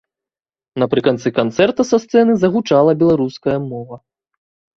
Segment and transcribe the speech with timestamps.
[0.83, 3.95] Напрыканцы канцэрта са сцэны загучала беларуская мова!